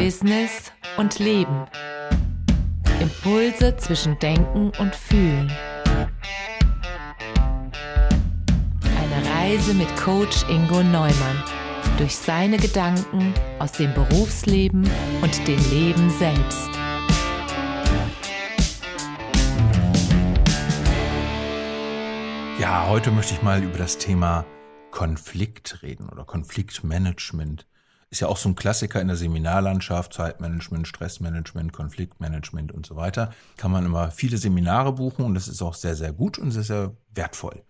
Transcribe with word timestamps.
Business 0.00 0.72
und 0.96 1.18
Leben. 1.18 1.66
Impulse 3.02 3.76
zwischen 3.76 4.18
Denken 4.18 4.72
und 4.78 4.94
Fühlen. 4.96 5.52
Eine 8.82 9.30
Reise 9.30 9.74
mit 9.74 9.94
Coach 9.96 10.48
Ingo 10.48 10.82
Neumann 10.82 11.44
durch 11.98 12.16
seine 12.16 12.56
Gedanken 12.56 13.34
aus 13.58 13.72
dem 13.72 13.92
Berufsleben 13.92 14.88
und 15.20 15.46
dem 15.46 15.70
Leben 15.70 16.08
selbst. 16.08 16.70
Ja, 22.58 22.88
heute 22.88 23.10
möchte 23.10 23.34
ich 23.34 23.42
mal 23.42 23.62
über 23.62 23.76
das 23.76 23.98
Thema 23.98 24.46
Konflikt 24.92 25.82
reden 25.82 26.08
oder 26.08 26.24
Konfliktmanagement. 26.24 27.66
Ist 28.10 28.20
ja 28.20 28.26
auch 28.26 28.36
so 28.36 28.48
ein 28.48 28.56
Klassiker 28.56 29.00
in 29.00 29.06
der 29.06 29.16
Seminarlandschaft, 29.16 30.12
Zeitmanagement, 30.12 30.88
Stressmanagement, 30.88 31.72
Konfliktmanagement 31.72 32.72
und 32.72 32.84
so 32.84 32.96
weiter. 32.96 33.32
Kann 33.56 33.70
man 33.70 33.86
immer 33.86 34.10
viele 34.10 34.36
Seminare 34.36 34.92
buchen 34.92 35.24
und 35.24 35.34
das 35.34 35.46
ist 35.46 35.62
auch 35.62 35.74
sehr, 35.74 35.94
sehr 35.94 36.12
gut 36.12 36.36
und 36.36 36.50
sehr, 36.50 36.64
sehr 36.64 36.96
wertvoll. 37.14 37.62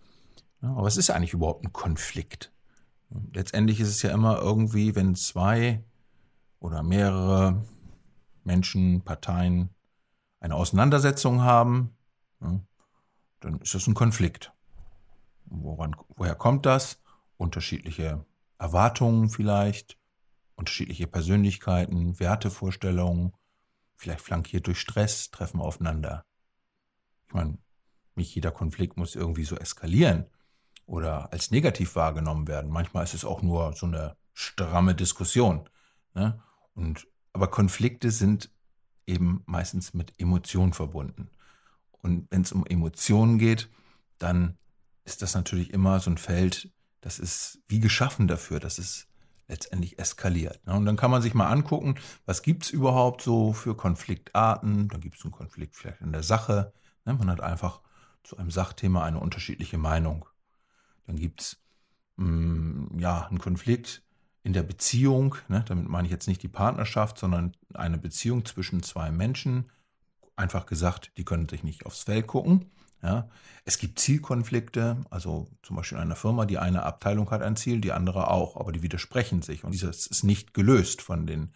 Ja, 0.63 0.71
aber 0.71 0.85
was 0.85 0.97
ist 0.97 1.11
eigentlich 1.11 1.35
überhaupt 1.35 1.65
ein 1.65 1.73
Konflikt? 1.73 2.53
Letztendlich 3.35 3.81
ist 3.81 3.89
es 3.89 4.03
ja 4.03 4.13
immer 4.13 4.39
irgendwie, 4.39 4.95
wenn 4.95 5.15
zwei 5.15 5.85
oder 6.59 6.83
mehrere 6.83 7.63
Menschen, 8.45 9.03
Parteien 9.03 9.71
eine 10.41 10.55
Auseinandersetzung 10.55 11.43
haben, 11.43 11.97
ja, 12.41 12.61
dann 13.41 13.61
ist 13.61 13.75
das 13.75 13.87
ein 13.87 13.95
Konflikt. 13.95 14.53
Woran, 15.47 15.97
woher 16.17 16.35
kommt 16.35 16.67
das? 16.67 17.03
Unterschiedliche 17.37 18.25
Erwartungen 18.59 19.29
vielleicht, 19.29 19.99
unterschiedliche 20.61 21.07
Persönlichkeiten, 21.07 22.21
Wertevorstellungen, 22.21 23.33
vielleicht 23.97 24.21
flankiert 24.21 24.67
durch 24.67 24.79
Stress, 24.79 25.31
treffen 25.31 25.61
aufeinander. 25.61 26.25
Ich 27.27 27.35
meine, 27.35 27.59
nicht 28.15 28.35
jeder 28.35 28.51
Konflikt 28.51 28.97
muss 28.97 29.15
irgendwie 29.15 29.45
so 29.45 29.57
eskalieren 29.57 30.27
oder 30.85 31.33
als 31.33 31.51
negativ 31.51 31.97
wahrgenommen 31.97 32.47
werden. 32.47 32.71
Manchmal 32.71 33.05
ist 33.05 33.15
es 33.15 33.25
auch 33.25 33.43
nur 33.43 33.73
so 33.73 33.87
eine 33.87 34.17
stramme 34.35 34.95
Diskussion. 34.95 35.69
Ne? 36.15 36.43
Und, 36.75 37.09
aber 37.33 37.49
Konflikte 37.49 38.11
sind 38.11 38.51
eben 39.07 39.43
meistens 39.47 39.95
mit 39.95 40.13
Emotionen 40.19 40.75
verbunden. 40.75 41.31
Und 42.03 42.31
wenn 42.31 42.43
es 42.43 42.53
um 42.53 42.67
Emotionen 42.67 43.39
geht, 43.39 43.71
dann 44.19 44.59
ist 45.05 45.23
das 45.23 45.35
natürlich 45.35 45.73
immer 45.73 46.01
so 46.01 46.11
ein 46.11 46.19
Feld, 46.19 46.71
das 47.01 47.19
ist 47.19 47.63
wie 47.69 47.81
geschaffen 47.81 48.29
dafür, 48.29 48.61
dass 48.61 48.79
es 48.79 49.10
letztendlich 49.51 49.99
eskaliert. 49.99 50.65
Ne? 50.67 50.75
Und 50.75 50.87
dann 50.87 50.97
kann 50.97 51.11
man 51.11 51.21
sich 51.21 51.35
mal 51.35 51.49
angucken, 51.49 51.97
was 52.25 52.43
gibt 52.43 52.65
es 52.65 52.71
überhaupt 52.71 53.21
so 53.21 53.53
für 53.53 53.77
Konfliktarten. 53.77 54.89
Dann 54.89 55.01
gibt 55.01 55.19
es 55.19 55.25
einen 55.25 55.33
Konflikt 55.33 55.77
vielleicht 55.77 56.01
in 56.01 56.13
der 56.13 56.23
Sache. 56.23 56.73
Ne? 57.05 57.15
Man 57.15 57.29
hat 57.31 57.41
einfach 57.41 57.81
zu 58.23 58.39
einem 58.39 58.51
Sachthema 58.51 59.05
eine 59.05 59.19
unterschiedliche 59.19 59.77
Meinung. 59.77 60.25
Dann 61.07 61.17
gibt 61.17 61.41
es 61.43 61.57
mm, 62.17 62.99
ja, 62.99 63.27
einen 63.27 63.41
Konflikt 63.41 64.03
in 64.43 64.53
der 64.53 64.63
Beziehung. 64.63 65.35
Ne? 65.49 65.65
Damit 65.67 65.89
meine 65.89 66.07
ich 66.07 66.13
jetzt 66.13 66.29
nicht 66.29 66.43
die 66.43 66.49
Partnerschaft, 66.49 67.19
sondern 67.19 67.57
eine 67.75 67.99
Beziehung 67.99 68.45
zwischen 68.45 68.83
zwei 68.83 69.11
Menschen. 69.11 69.71
Einfach 70.37 70.65
gesagt, 70.67 71.13
die 71.17 71.25
können 71.25 71.49
sich 71.49 71.65
nicht 71.65 71.85
aufs 71.85 72.05
Feld 72.05 72.27
gucken. 72.27 72.71
Ja, 73.03 73.29
es 73.65 73.79
gibt 73.79 73.99
Zielkonflikte, 73.99 74.99
also 75.09 75.49
zum 75.63 75.77
Beispiel 75.77 75.97
in 75.97 76.03
einer 76.03 76.17
Firma, 76.17 76.45
die 76.45 76.59
eine 76.59 76.83
Abteilung 76.83 77.31
hat 77.31 77.41
ein 77.41 77.57
Ziel, 77.57 77.81
die 77.81 77.93
andere 77.93 78.29
auch, 78.29 78.57
aber 78.57 78.73
die 78.73 78.83
widersprechen 78.83 79.41
sich 79.41 79.65
und 79.65 79.73
dieses 79.73 80.07
ist 80.07 80.23
nicht 80.23 80.53
gelöst 80.53 81.01
von 81.01 81.27
den 81.27 81.53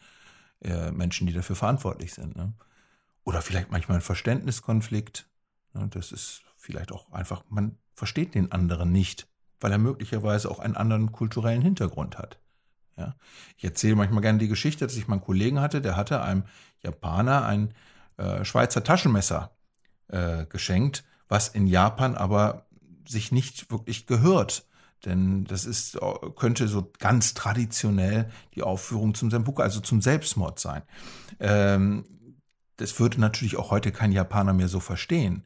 äh, 0.62 0.90
Menschen, 0.90 1.26
die 1.26 1.34
dafür 1.34 1.56
verantwortlich 1.56 2.14
sind. 2.14 2.34
Ne? 2.34 2.54
Oder 3.24 3.42
vielleicht 3.42 3.70
manchmal 3.70 3.98
ein 3.98 4.02
Verständniskonflikt. 4.02 5.28
Ne? 5.74 5.88
Das 5.88 6.12
ist 6.12 6.42
vielleicht 6.56 6.92
auch 6.92 7.12
einfach, 7.12 7.44
man 7.50 7.76
versteht 7.94 8.34
den 8.34 8.50
anderen 8.50 8.90
nicht, 8.90 9.26
weil 9.60 9.72
er 9.72 9.78
möglicherweise 9.78 10.50
auch 10.50 10.60
einen 10.60 10.76
anderen 10.76 11.12
kulturellen 11.12 11.60
Hintergrund 11.60 12.16
hat. 12.16 12.38
Ja? 12.96 13.16
Ich 13.58 13.64
erzähle 13.64 13.96
manchmal 13.96 14.22
gerne 14.22 14.38
die 14.38 14.48
Geschichte, 14.48 14.86
dass 14.86 14.96
ich 14.96 15.08
mal 15.08 15.16
einen 15.16 15.24
Kollegen 15.24 15.60
hatte, 15.60 15.82
der 15.82 15.96
hatte 15.96 16.22
einem 16.22 16.44
Japaner 16.82 17.44
ein 17.44 17.74
äh, 18.16 18.46
Schweizer 18.46 18.82
Taschenmesser 18.82 19.50
äh, 20.08 20.46
geschenkt 20.46 21.04
was 21.28 21.48
in 21.48 21.66
Japan 21.66 22.14
aber 22.14 22.66
sich 23.06 23.32
nicht 23.32 23.70
wirklich 23.70 24.06
gehört. 24.06 24.66
Denn 25.04 25.44
das 25.44 25.66
ist, 25.66 25.98
könnte 26.36 26.66
so 26.66 26.90
ganz 26.98 27.34
traditionell 27.34 28.30
die 28.54 28.62
Aufführung 28.62 29.14
zum 29.14 29.30
Sempuku, 29.30 29.60
also 29.60 29.80
zum 29.80 30.00
Selbstmord 30.00 30.58
sein. 30.58 30.82
Ähm, 31.40 32.04
das 32.76 32.98
würde 32.98 33.20
natürlich 33.20 33.56
auch 33.56 33.70
heute 33.70 33.92
kein 33.92 34.12
Japaner 34.12 34.52
mehr 34.52 34.68
so 34.68 34.80
verstehen. 34.80 35.44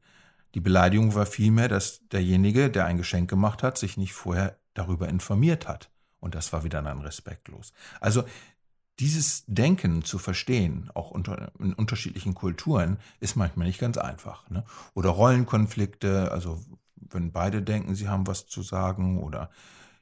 Die 0.54 0.60
Beleidigung 0.60 1.14
war 1.14 1.26
vielmehr, 1.26 1.68
dass 1.68 2.06
derjenige, 2.08 2.70
der 2.70 2.86
ein 2.86 2.96
Geschenk 2.96 3.28
gemacht 3.28 3.62
hat, 3.62 3.76
sich 3.78 3.96
nicht 3.96 4.14
vorher 4.14 4.56
darüber 4.74 5.08
informiert 5.08 5.68
hat. 5.68 5.90
Und 6.20 6.34
das 6.34 6.52
war 6.52 6.64
wieder 6.64 6.82
dann 6.82 7.00
respektlos. 7.00 7.72
Also 8.00 8.24
dieses 9.00 9.44
Denken 9.46 10.02
zu 10.02 10.18
verstehen, 10.18 10.90
auch 10.94 11.10
unter, 11.10 11.52
in 11.58 11.72
unterschiedlichen 11.72 12.34
Kulturen, 12.34 12.98
ist 13.20 13.36
manchmal 13.36 13.66
nicht 13.66 13.78
ganz 13.78 13.96
einfach. 13.96 14.48
Ne? 14.50 14.64
Oder 14.94 15.10
Rollenkonflikte, 15.10 16.32
also 16.32 16.60
wenn 16.96 17.32
beide 17.32 17.62
denken, 17.62 17.94
sie 17.94 18.08
haben 18.08 18.26
was 18.26 18.46
zu 18.46 18.62
sagen 18.62 19.22
oder 19.22 19.50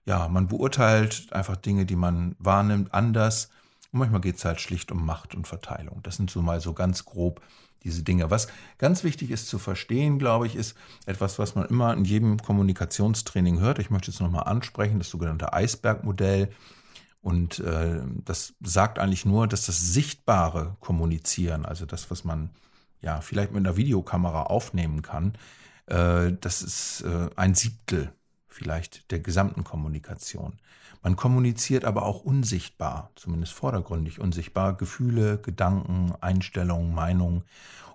ja, 0.07 0.29
man 0.29 0.47
beurteilt 0.47 1.33
einfach 1.33 1.57
Dinge, 1.57 1.85
die 1.85 1.97
man 1.97 2.37
wahrnimmt, 2.39 2.95
anders. 2.95 3.51
Und 3.93 3.99
manchmal 3.99 4.21
geht 4.21 4.37
es 4.37 4.45
halt 4.45 4.61
schlicht 4.61 4.93
um 4.93 5.05
Macht 5.05 5.35
und 5.35 5.47
Verteilung. 5.47 6.01
Das 6.03 6.17
sind 6.17 6.31
so 6.31 6.43
mal 6.43 6.61
so 6.61 6.73
ganz 6.73 7.05
grob 7.05 7.43
diese 7.83 8.03
Dinge. 8.03 8.31
Was 8.31 8.49
ganz 8.79 9.05
wichtig 9.05 9.31
ist 9.31 9.49
zu 9.49 9.59
verstehen, 9.59 10.19
glaube 10.19 10.47
ich, 10.47 10.57
ist 10.57 10.77
etwas, 11.07 11.39
was 11.39 11.55
man 11.55 11.67
immer 11.67 11.93
in 11.93 12.05
jedem 12.05 12.39
Kommunikationstraining 12.39 13.61
hört. 13.61 13.79
Ich 13.79 13.91
möchte 13.91 14.11
es 14.11 14.21
nochmal 14.21 14.45
ansprechen, 14.45 14.99
das 14.99 15.11
sogenannte 15.11 15.53
Eisbergmodell. 15.53 16.51
Und 17.27 17.59
äh, 17.59 18.03
das 18.25 18.55
sagt 18.63 19.01
eigentlich 19.01 19.27
nur, 19.27 19.49
dass 19.49 19.67
das 19.67 19.81
sichtbare 19.81 20.77
Kommunizieren, 20.79 21.67
also 21.67 21.85
das, 21.85 22.09
was 22.09 22.23
man 22.23 22.51
ja 23.03 23.21
vielleicht 23.21 23.51
mit 23.51 23.67
einer 23.67 23.77
Videokamera 23.77 24.45
aufnehmen 24.45 25.03
kann, 25.03 25.33
äh, 25.87 26.35
das 26.41 26.63
ist 26.63 27.01
äh, 27.01 27.29
ein 27.35 27.57
Siebtel 27.57 28.13
vielleicht 28.47 29.11
der 29.11 29.19
gesamten 29.19 29.65
Kommunikation. 29.65 30.61
Man 31.03 31.17
kommuniziert 31.17 31.85
aber 31.85 32.05
auch 32.05 32.21
unsichtbar, 32.21 33.11
zumindest 33.17 33.55
vordergründig 33.55 34.21
unsichtbar, 34.21 34.77
Gefühle, 34.77 35.39
Gedanken, 35.39 36.13
Einstellungen, 36.21 36.95
Meinungen. 36.95 37.43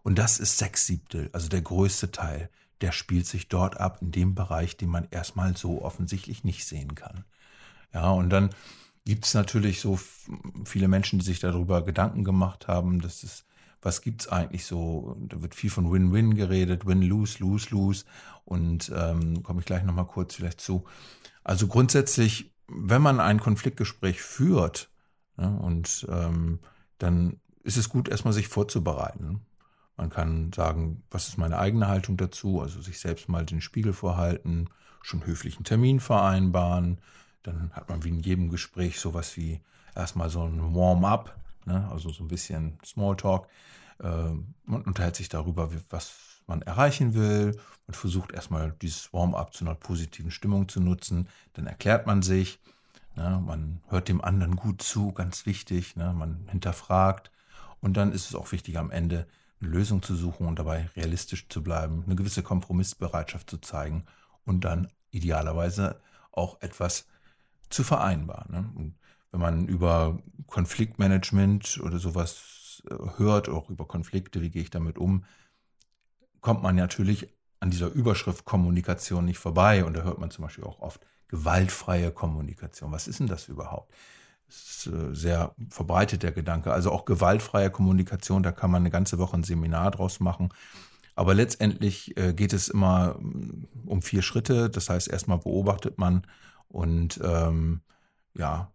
Und 0.03 0.19
das 0.19 0.39
ist 0.39 0.57
sechs 0.57 0.85
Siebtel, 0.87 1.29
also 1.31 1.47
der 1.47 1.61
größte 1.61 2.11
Teil. 2.11 2.49
Der 2.81 2.91
spielt 2.91 3.27
sich 3.27 3.47
dort 3.47 3.79
ab, 3.79 3.99
in 4.01 4.11
dem 4.11 4.35
Bereich, 4.35 4.75
den 4.75 4.89
man 4.89 5.07
erstmal 5.09 5.55
so 5.55 5.81
offensichtlich 5.81 6.43
nicht 6.43 6.65
sehen 6.65 6.95
kann. 6.95 7.23
Ja, 7.93 8.11
und 8.11 8.29
dann 8.29 8.49
gibt 9.05 9.25
es 9.25 9.33
natürlich 9.33 9.81
so 9.81 9.99
viele 10.65 10.87
Menschen, 10.87 11.19
die 11.19 11.25
sich 11.25 11.39
darüber 11.39 11.83
Gedanken 11.83 12.23
gemacht 12.23 12.67
haben, 12.67 13.01
dass 13.01 13.23
es, 13.23 13.45
was 13.81 14.01
gibt 14.01 14.21
es 14.21 14.27
eigentlich 14.27 14.65
so? 14.65 15.17
Da 15.27 15.41
wird 15.41 15.55
viel 15.55 15.69
von 15.69 15.91
Win-Win 15.91 16.35
geredet, 16.35 16.85
Win-Lose, 16.85 17.39
Lose-Lose. 17.39 18.05
Und 18.45 18.91
ähm, 18.95 19.43
komme 19.43 19.61
ich 19.61 19.65
gleich 19.65 19.83
nochmal 19.83 20.07
kurz 20.07 20.35
vielleicht 20.35 20.61
zu. 20.61 20.83
Also 21.43 21.67
grundsätzlich, 21.67 22.53
wenn 22.67 23.01
man 23.01 23.19
ein 23.19 23.39
Konfliktgespräch 23.39 24.21
führt, 24.21 24.89
ja, 25.37 25.49
ne, 25.49 25.59
und 25.59 26.05
ähm, 26.09 26.59
dann 26.97 27.39
ist 27.63 27.77
es 27.77 27.89
gut, 27.89 28.09
erstmal 28.09 28.33
sich 28.33 28.47
vorzubereiten. 28.47 29.41
Man 29.97 30.09
kann 30.09 30.51
sagen, 30.53 31.03
was 31.09 31.27
ist 31.27 31.37
meine 31.37 31.59
eigene 31.59 31.87
Haltung 31.87 32.17
dazu, 32.17 32.61
also 32.61 32.81
sich 32.81 32.99
selbst 32.99 33.29
mal 33.29 33.45
den 33.45 33.61
Spiegel 33.61 33.93
vorhalten, 33.93 34.69
schon 35.01 35.25
höflichen 35.25 35.63
Termin 35.63 35.99
vereinbaren, 35.99 36.99
dann 37.43 37.71
hat 37.73 37.89
man 37.89 38.03
wie 38.03 38.09
in 38.09 38.19
jedem 38.19 38.49
Gespräch 38.49 38.99
sowas 38.99 39.35
wie 39.37 39.61
erstmal 39.95 40.29
so 40.29 40.43
ein 40.43 40.75
Warm-up, 40.75 41.35
ne? 41.65 41.87
also 41.91 42.09
so 42.09 42.23
ein 42.23 42.27
bisschen 42.27 42.77
Smalltalk. 42.85 43.47
Äh, 43.99 44.31
man 44.65 44.81
unterhält 44.83 45.15
sich 45.15 45.29
darüber, 45.29 45.69
was 45.89 46.13
man 46.47 46.61
erreichen 46.61 47.13
will. 47.13 47.57
Man 47.87 47.93
versucht 47.93 48.31
erstmal 48.31 48.73
dieses 48.81 49.13
Warm-up 49.13 49.53
zu 49.53 49.65
einer 49.65 49.75
positiven 49.75 50.31
Stimmung 50.31 50.67
zu 50.67 50.79
nutzen. 50.79 51.27
Dann 51.53 51.67
erklärt 51.67 52.07
man 52.07 52.21
sich. 52.21 52.59
Ne? 53.15 53.41
Man 53.45 53.81
hört 53.87 54.07
dem 54.07 54.21
anderen 54.23 54.55
gut 54.55 54.81
zu, 54.81 55.11
ganz 55.11 55.45
wichtig. 55.45 55.95
Ne? 55.95 56.13
Man 56.13 56.47
hinterfragt. 56.49 57.31
Und 57.79 57.97
dann 57.97 58.11
ist 58.11 58.29
es 58.29 58.35
auch 58.35 58.51
wichtig, 58.51 58.77
am 58.77 58.91
Ende 58.91 59.27
eine 59.59 59.69
Lösung 59.69 60.01
zu 60.01 60.15
suchen 60.15 60.47
und 60.47 60.57
dabei 60.59 60.89
realistisch 60.95 61.47
zu 61.49 61.63
bleiben, 61.63 62.03
eine 62.05 62.15
gewisse 62.15 62.43
Kompromissbereitschaft 62.43 63.49
zu 63.49 63.57
zeigen 63.57 64.05
und 64.45 64.65
dann 64.65 64.87
idealerweise 65.11 65.99
auch 66.31 66.61
etwas 66.61 67.07
zu 67.73 67.83
vereinbaren. 67.83 68.51
Ne? 68.51 68.69
Und 68.75 68.95
wenn 69.31 69.39
man 69.39 69.67
über 69.67 70.19
Konfliktmanagement 70.47 71.79
oder 71.83 71.99
sowas 71.99 72.83
äh, 72.89 72.95
hört, 73.17 73.49
auch 73.49 73.69
über 73.69 73.85
Konflikte, 73.87 74.41
wie 74.41 74.49
gehe 74.49 74.61
ich 74.61 74.69
damit 74.69 74.97
um, 74.97 75.23
kommt 76.41 76.63
man 76.63 76.75
natürlich 76.75 77.29
an 77.59 77.69
dieser 77.69 77.87
Überschrift 77.91 78.45
Kommunikation 78.45 79.25
nicht 79.25 79.37
vorbei. 79.37 79.85
Und 79.85 79.95
da 79.95 80.01
hört 80.01 80.19
man 80.19 80.31
zum 80.31 80.43
Beispiel 80.43 80.63
auch 80.63 80.79
oft 80.79 81.05
gewaltfreie 81.27 82.11
Kommunikation. 82.11 82.91
Was 82.91 83.07
ist 83.07 83.19
denn 83.19 83.27
das 83.27 83.47
überhaupt? 83.47 83.93
Das 84.47 84.57
ist 84.57 84.87
äh, 84.87 85.15
sehr 85.15 85.55
verbreitet 85.69 86.23
der 86.23 86.33
Gedanke. 86.33 86.73
Also 86.73 86.91
auch 86.91 87.05
gewaltfreie 87.05 87.69
Kommunikation, 87.69 88.43
da 88.43 88.51
kann 88.51 88.71
man 88.71 88.81
eine 88.81 88.89
ganze 88.89 89.17
Woche 89.17 89.37
ein 89.37 89.43
Seminar 89.43 89.91
draus 89.91 90.19
machen. 90.19 90.49
Aber 91.15 91.33
letztendlich 91.33 92.17
äh, 92.17 92.33
geht 92.33 92.51
es 92.51 92.67
immer 92.67 93.15
mm, 93.19 93.67
um 93.85 94.01
vier 94.01 94.23
Schritte. 94.23 94.69
Das 94.69 94.89
heißt, 94.89 95.07
erstmal 95.07 95.37
beobachtet 95.37 95.97
man 95.97 96.23
und 96.71 97.19
ähm, 97.23 97.81
ja, 98.33 98.71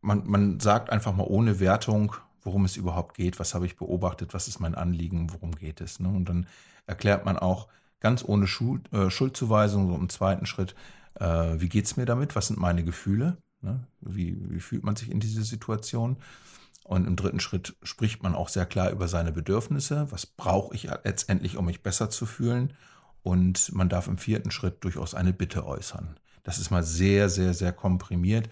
man, 0.00 0.26
man 0.26 0.60
sagt 0.60 0.90
einfach 0.90 1.14
mal 1.14 1.26
ohne 1.26 1.60
Wertung, 1.60 2.14
worum 2.42 2.64
es 2.64 2.76
überhaupt 2.76 3.16
geht, 3.16 3.38
was 3.38 3.54
habe 3.54 3.66
ich 3.66 3.76
beobachtet, 3.76 4.34
was 4.34 4.48
ist 4.48 4.60
mein 4.60 4.74
Anliegen, 4.74 5.32
worum 5.32 5.52
geht 5.52 5.80
es. 5.80 6.00
Ne? 6.00 6.08
Und 6.08 6.28
dann 6.28 6.46
erklärt 6.86 7.24
man 7.24 7.38
auch 7.38 7.68
ganz 8.00 8.24
ohne 8.24 8.46
Schuld, 8.46 8.92
äh, 8.92 9.10
Schuldzuweisung, 9.10 9.88
so 9.88 9.94
im 9.94 10.08
zweiten 10.08 10.46
Schritt, 10.46 10.74
äh, 11.14 11.60
wie 11.60 11.68
geht 11.68 11.84
es 11.84 11.96
mir 11.96 12.06
damit, 12.06 12.36
was 12.36 12.48
sind 12.48 12.58
meine 12.58 12.84
Gefühle, 12.84 13.36
ne? 13.60 13.86
wie, 14.00 14.36
wie 14.50 14.60
fühlt 14.60 14.84
man 14.84 14.96
sich 14.96 15.10
in 15.10 15.20
dieser 15.20 15.42
Situation. 15.42 16.16
Und 16.84 17.06
im 17.06 17.16
dritten 17.16 17.40
Schritt 17.40 17.76
spricht 17.82 18.22
man 18.22 18.34
auch 18.34 18.48
sehr 18.48 18.64
klar 18.64 18.90
über 18.90 19.08
seine 19.08 19.30
Bedürfnisse, 19.30 20.10
was 20.10 20.24
brauche 20.24 20.74
ich 20.74 20.88
letztendlich, 21.04 21.58
um 21.58 21.66
mich 21.66 21.82
besser 21.82 22.08
zu 22.08 22.24
fühlen. 22.24 22.72
Und 23.22 23.72
man 23.74 23.90
darf 23.90 24.08
im 24.08 24.16
vierten 24.16 24.50
Schritt 24.50 24.82
durchaus 24.84 25.14
eine 25.14 25.34
Bitte 25.34 25.66
äußern. 25.66 26.18
Das 26.48 26.56
ist 26.56 26.70
mal 26.70 26.82
sehr, 26.82 27.28
sehr, 27.28 27.52
sehr 27.52 27.74
komprimiert, 27.74 28.48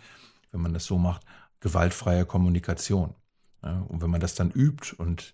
wenn 0.53 0.61
man 0.61 0.75
das 0.75 0.85
so 0.85 0.99
macht, 0.99 1.23
gewaltfreie 1.61 2.27
Kommunikation. 2.27 3.15
Und 3.63 4.03
wenn 4.03 4.11
man 4.11 4.21
das 4.21 4.35
dann 4.35 4.51
übt 4.51 4.95
und 4.99 5.33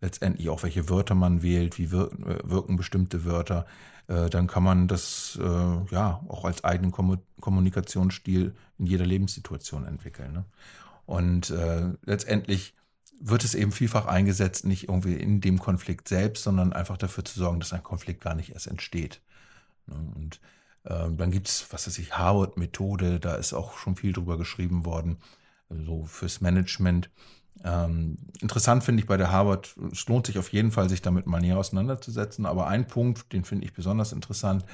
letztendlich 0.00 0.48
auch 0.48 0.64
welche 0.64 0.88
Wörter 0.88 1.14
man 1.14 1.44
wählt, 1.44 1.78
wie 1.78 1.92
wirken, 1.92 2.26
äh, 2.26 2.40
wirken 2.42 2.74
bestimmte 2.74 3.24
Wörter, 3.24 3.64
äh, 4.08 4.28
dann 4.28 4.48
kann 4.48 4.64
man 4.64 4.88
das 4.88 5.38
äh, 5.40 5.94
ja 5.94 6.20
auch 6.26 6.44
als 6.44 6.64
eigenen 6.64 6.90
Kommunikationsstil 6.90 8.56
in 8.78 8.86
jeder 8.86 9.06
Lebenssituation 9.06 9.86
entwickeln. 9.86 10.32
Ne? 10.32 10.44
Und 11.06 11.50
äh, 11.50 11.92
letztendlich 12.04 12.74
wird 13.20 13.44
es 13.44 13.54
eben 13.54 13.70
vielfach 13.70 14.06
eingesetzt, 14.06 14.64
nicht 14.64 14.88
irgendwie 14.88 15.14
in 15.14 15.40
dem 15.40 15.60
Konflikt 15.60 16.08
selbst, 16.08 16.42
sondern 16.42 16.72
einfach 16.72 16.96
dafür 16.96 17.24
zu 17.24 17.38
sorgen, 17.38 17.60
dass 17.60 17.72
ein 17.72 17.84
Konflikt 17.84 18.20
gar 18.20 18.34
nicht 18.34 18.50
erst 18.50 18.66
entsteht. 18.66 19.20
Ne? 19.86 19.94
Und 20.16 20.40
äh, 20.84 21.10
dann 21.10 21.30
gibt 21.30 21.48
es, 21.48 21.66
was 21.70 21.86
weiß 21.86 21.98
ich, 21.98 22.16
Harvard-Methode, 22.16 23.20
da 23.20 23.34
ist 23.34 23.52
auch 23.52 23.76
schon 23.76 23.96
viel 23.96 24.12
drüber 24.12 24.38
geschrieben 24.38 24.84
worden, 24.84 25.18
so 25.68 26.04
fürs 26.04 26.40
Management. 26.40 27.10
Ähm, 27.62 28.16
interessant 28.40 28.84
finde 28.84 29.02
ich 29.02 29.06
bei 29.06 29.16
der 29.16 29.30
Harvard, 29.30 29.76
es 29.92 30.06
lohnt 30.08 30.26
sich 30.26 30.38
auf 30.38 30.52
jeden 30.52 30.72
Fall, 30.72 30.88
sich 30.88 31.02
damit 31.02 31.26
mal 31.26 31.40
näher 31.40 31.58
auseinanderzusetzen. 31.58 32.46
Aber 32.46 32.66
ein 32.66 32.86
Punkt, 32.86 33.32
den 33.32 33.44
finde 33.44 33.66
ich 33.66 33.74
besonders 33.74 34.12
interessant, 34.12 34.64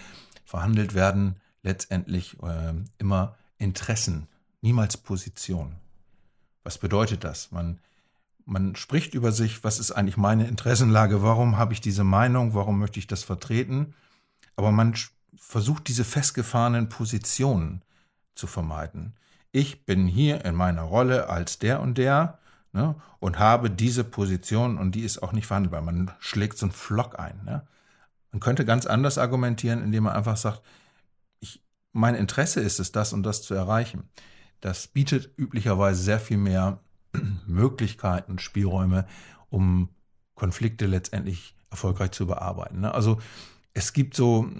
verhandelt 0.44 0.94
werden 0.94 1.36
letztendlich 1.62 2.36
äh, 2.42 2.74
immer 2.98 3.36
Interessen, 3.58 4.28
niemals 4.60 4.96
Position. 4.96 5.76
Was 6.62 6.78
bedeutet 6.78 7.24
das? 7.24 7.50
Man, 7.50 7.80
man 8.44 8.76
spricht 8.76 9.14
über 9.14 9.32
sich, 9.32 9.64
was 9.64 9.80
ist 9.80 9.92
eigentlich 9.92 10.16
meine 10.16 10.46
Interessenlage, 10.46 11.22
warum 11.22 11.56
habe 11.56 11.72
ich 11.72 11.80
diese 11.80 12.04
Meinung, 12.04 12.54
warum 12.54 12.78
möchte 12.78 12.98
ich 13.00 13.06
das 13.06 13.24
vertreten, 13.24 13.94
aber 14.54 14.70
man 14.70 14.94
versucht 15.38 15.88
diese 15.88 16.04
festgefahrenen 16.04 16.88
Positionen 16.88 17.82
zu 18.34 18.46
vermeiden. 18.46 19.14
Ich 19.52 19.86
bin 19.86 20.06
hier 20.06 20.44
in 20.44 20.54
meiner 20.54 20.82
Rolle 20.82 21.28
als 21.28 21.58
der 21.58 21.80
und 21.80 21.98
der 21.98 22.38
ne, 22.72 22.94
und 23.20 23.38
habe 23.38 23.70
diese 23.70 24.04
Position 24.04 24.78
und 24.78 24.94
die 24.94 25.02
ist 25.02 25.22
auch 25.22 25.32
nicht 25.32 25.46
verhandelbar. 25.46 25.82
Man 25.82 26.10
schlägt 26.18 26.58
so 26.58 26.66
einen 26.66 26.72
Flock 26.72 27.18
ein. 27.18 27.42
Ne? 27.44 27.66
Man 28.32 28.40
könnte 28.40 28.64
ganz 28.64 28.86
anders 28.86 29.18
argumentieren, 29.18 29.82
indem 29.82 30.04
man 30.04 30.14
einfach 30.14 30.36
sagt, 30.36 30.62
ich, 31.40 31.62
mein 31.92 32.14
Interesse 32.14 32.60
ist 32.60 32.78
es, 32.78 32.92
das 32.92 33.12
und 33.12 33.22
das 33.22 33.42
zu 33.42 33.54
erreichen. 33.54 34.08
Das 34.60 34.88
bietet 34.88 35.30
üblicherweise 35.38 36.02
sehr 36.02 36.20
viel 36.20 36.38
mehr 36.38 36.80
Möglichkeiten, 37.46 38.38
Spielräume, 38.38 39.06
um 39.48 39.88
Konflikte 40.34 40.86
letztendlich 40.86 41.54
erfolgreich 41.70 42.10
zu 42.10 42.26
bearbeiten. 42.26 42.80
Ne? 42.80 42.92
Also 42.92 43.18
es 43.72 43.92
gibt 43.92 44.14
so 44.14 44.50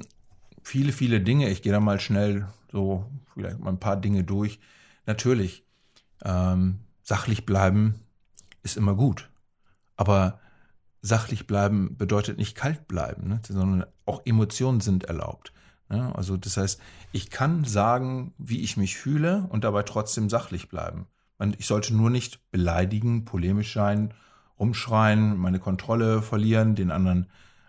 viele, 0.67 0.91
viele 0.91 1.21
Dinge. 1.21 1.49
Ich 1.49 1.63
gehe 1.63 1.73
da 1.73 1.79
mal 1.79 2.01
schnell 2.01 2.49
so 2.73 3.07
vielleicht 3.33 3.61
mal 3.61 3.71
ein 3.71 3.79
paar 3.79 3.97
Dinge 3.97 4.25
durch. 4.25 4.59
Natürlich, 5.07 5.65
ähm, 6.25 6.81
sachlich 7.03 7.47
bleiben 7.47 8.01
ist 8.65 8.77
immer 8.77 8.97
gut. 8.97 9.31
Aber 9.97 10.41
sachlich 11.03 11.47
bleiben 11.47 11.97
bedeutet 11.97 12.37
nicht 12.39 12.57
kalt 12.57 12.89
bleiben, 12.89 13.29
ne? 13.29 13.41
sondern 13.47 13.87
auch 14.07 14.23
Emotionen 14.25 14.81
sind 14.81 15.05
erlaubt. 15.05 15.53
Ne? 15.89 16.13
Also 16.17 16.37
das 16.37 16.57
heißt, 16.57 16.81
ich 17.13 17.31
kann 17.31 17.65
sagen, 17.65 18.35
wie 18.37 18.61
ich 18.63 18.77
mich 18.77 18.97
fühle 18.97 19.47
und 19.51 19.63
dabei 19.63 19.85
trotzdem 19.85 20.29
sachlich 20.29 20.69
bleiben. 20.69 21.07
Ich 21.59 21.67
sollte 21.67 21.95
nur 21.95 22.11
nicht 22.11 22.51
beleidigen, 22.51 23.25
polemisch 23.25 23.73
sein, 23.73 24.13
rumschreien, 24.59 25.37
meine 25.37 25.61
Kontrolle 25.61 26.23
verlieren, 26.23 26.75
den 26.75 26.91
anderen 26.91 27.29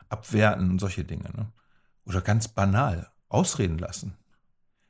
abwerten 0.10 0.72
und 0.72 0.80
solche 0.80 1.04
Dinge. 1.04 1.30
Ne? 1.36 1.52
Oder 2.08 2.22
ganz 2.22 2.48
banal, 2.48 3.12
ausreden 3.30 3.78
lassen. 3.78 4.18